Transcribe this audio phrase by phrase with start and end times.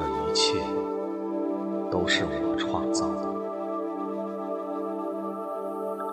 [0.00, 0.58] 这一切
[1.90, 3.28] 都是我创造的，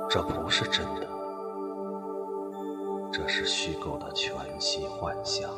[0.10, 1.08] 这不是真的，
[3.10, 5.50] 这是虚构的全息幻象，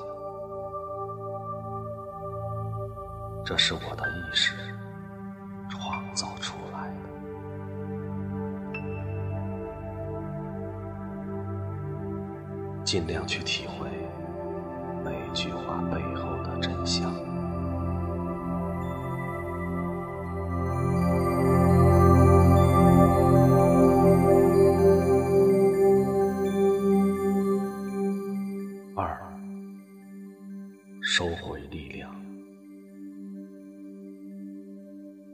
[3.43, 4.53] 这是我的意识
[5.67, 6.93] 创造出来
[8.73, 8.79] 的，
[12.83, 13.89] 尽量去体会。
[15.03, 17.11] 每句话背后的真相。
[31.11, 32.07] 收回力量。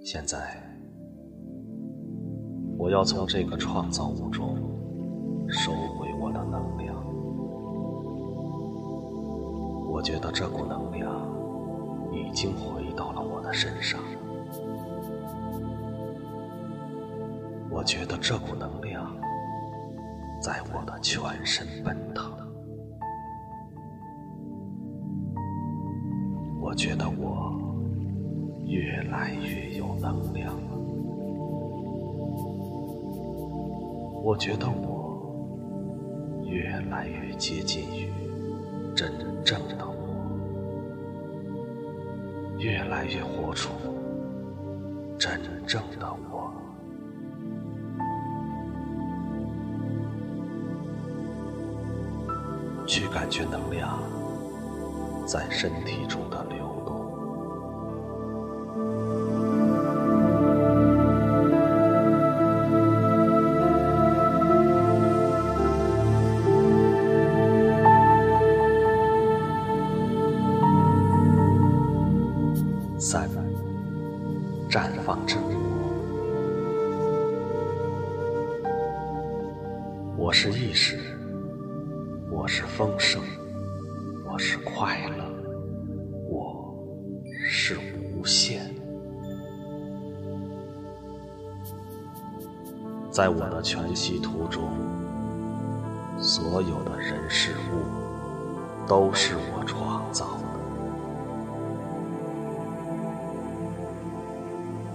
[0.05, 0.57] 现在，
[2.77, 4.55] 我要从这个创造物中
[5.49, 6.95] 收回我的能量。
[9.91, 11.11] 我觉得这股能量
[12.13, 13.99] 已经回到了我的身上。
[17.69, 19.13] 我觉得这股能量
[20.41, 22.24] 在我的全身奔腾。
[26.75, 27.55] 觉得我
[28.65, 30.77] 越来越有能量了。
[34.23, 38.11] 我觉得我越来越接近于
[38.93, 39.11] 真
[39.43, 39.93] 正的我。
[42.57, 43.69] 越来越活出
[45.19, 46.51] 真正的我，
[52.87, 53.99] 去感觉能量
[55.27, 56.64] 在身体中的流
[80.17, 80.97] 我是意识，
[82.31, 83.21] 我是丰盛，
[84.25, 85.25] 我是快乐，
[86.29, 86.73] 我
[87.49, 88.73] 是无限。
[93.11, 94.69] 在我的全息图中，
[96.17, 100.43] 所有的人事物都是我创造的。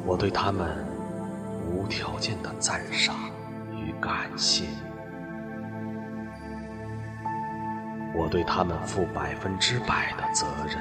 [0.07, 0.83] 我对他们
[1.71, 3.15] 无条件的赞赏
[3.77, 4.65] 与感谢，
[8.21, 10.77] 我对他们负百分之百的责任。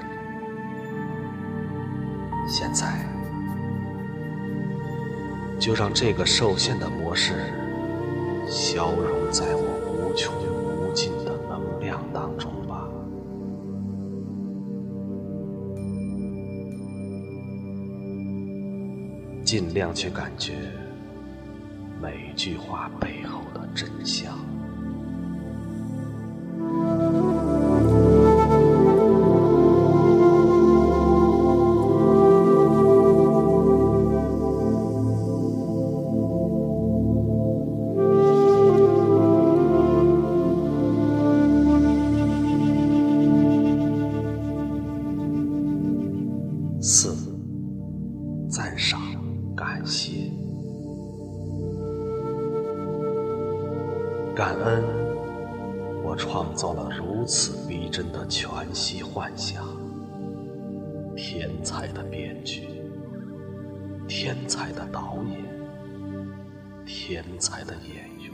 [2.46, 3.06] 现在，
[5.58, 7.34] 就让这个受限的模式
[8.46, 12.86] 消融在我无穷无尽的能量当中吧。
[19.46, 20.56] 尽量去感觉
[22.02, 24.38] 每句话背后的真相。
[56.10, 59.64] 我创造了如此逼真的全息幻想。
[61.16, 62.68] 天才的编剧，
[64.08, 65.46] 天才的导演，
[66.84, 68.34] 天才的演员，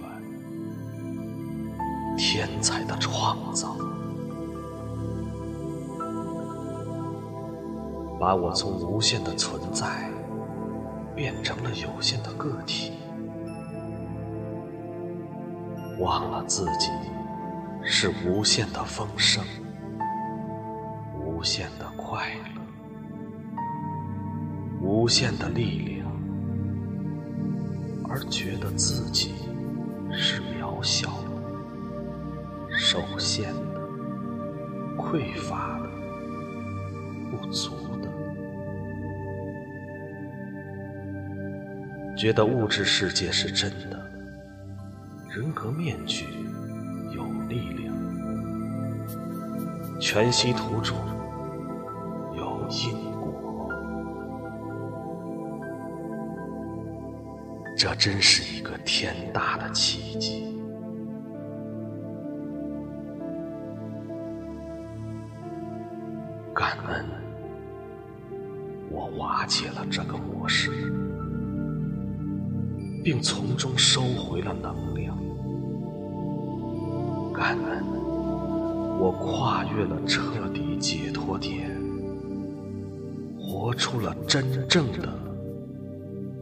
[2.18, 3.76] 天才的创造，
[8.18, 10.10] 把我从无限的存在。
[11.14, 12.92] 变成了有限的个体，
[15.98, 16.90] 忘了自己
[17.88, 19.44] 是无限的丰盛、
[21.20, 22.62] 无限的快乐、
[24.82, 26.12] 无限的力量，
[28.10, 29.36] 而觉得自己
[30.12, 31.30] 是渺小的、
[32.76, 33.80] 受限的、
[34.98, 35.88] 匮乏的、
[37.30, 37.70] 不足
[38.02, 38.10] 的。
[42.18, 44.12] 觉得物质世界是真的，
[45.30, 46.26] 人格面具
[47.48, 47.94] 力量，
[50.00, 50.98] 全息图中
[52.36, 53.70] 有因果。
[57.78, 60.44] 这真是一个天大的奇迹！
[66.54, 67.06] 感恩
[68.90, 70.72] 我瓦解了这个模式，
[73.04, 74.95] 并从中收回了能量。
[77.36, 77.84] 感恩
[78.98, 81.70] 我跨越了彻底解脱点，
[83.38, 85.10] 活出了真正的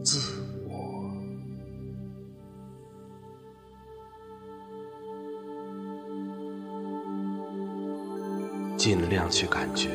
[0.04, 1.10] 自我。
[8.76, 9.90] 尽量去感觉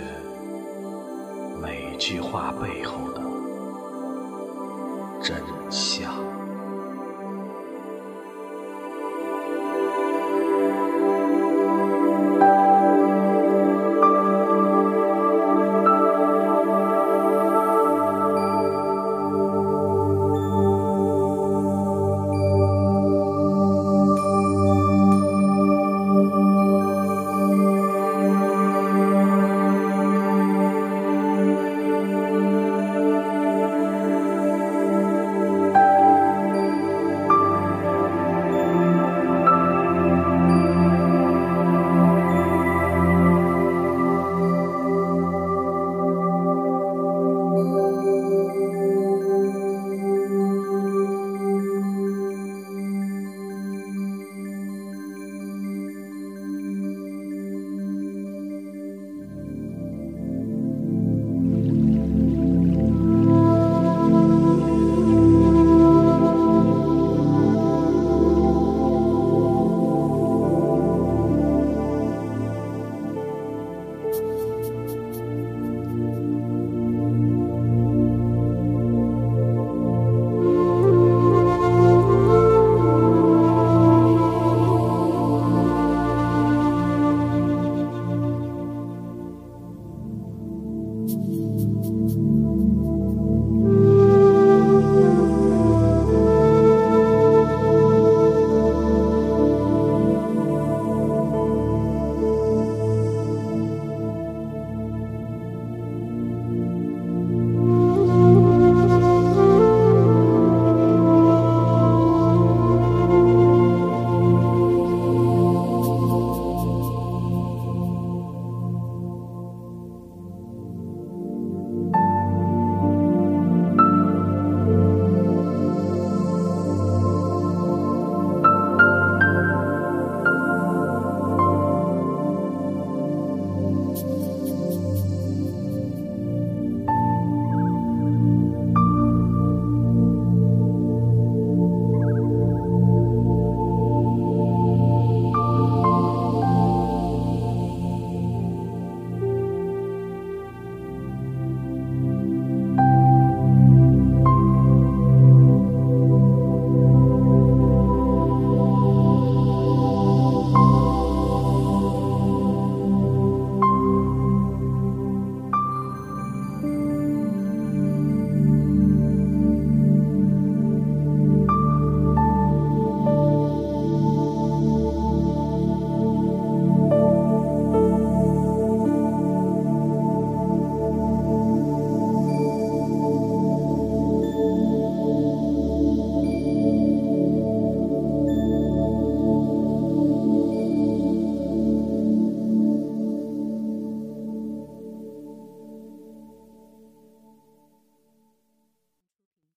[1.61, 3.21] 每句话背后的
[5.21, 5.37] 真
[5.71, 6.28] 相。